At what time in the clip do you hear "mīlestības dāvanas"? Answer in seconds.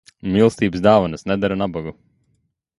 0.35-1.27